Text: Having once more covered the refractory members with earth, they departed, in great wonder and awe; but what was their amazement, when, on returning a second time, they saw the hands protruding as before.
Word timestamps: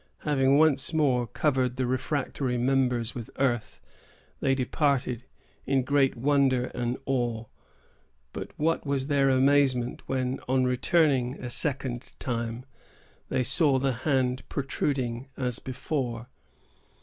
Having 0.23 0.57
once 0.57 0.93
more 0.95 1.27
covered 1.27 1.75
the 1.77 1.85
refractory 1.85 2.57
members 2.57 3.13
with 3.13 3.29
earth, 3.37 3.79
they 4.39 4.55
departed, 4.55 5.25
in 5.67 5.83
great 5.83 6.15
wonder 6.17 6.71
and 6.73 6.97
awe; 7.05 7.45
but 8.33 8.49
what 8.57 8.83
was 8.83 9.05
their 9.05 9.29
amazement, 9.29 10.01
when, 10.07 10.39
on 10.49 10.63
returning 10.63 11.35
a 11.35 11.51
second 11.51 12.13
time, 12.19 12.65
they 13.29 13.43
saw 13.43 13.77
the 13.77 13.93
hands 13.93 14.41
protruding 14.49 15.27
as 15.37 15.59
before. 15.59 16.25